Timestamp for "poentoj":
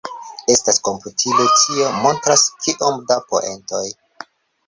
3.35-3.85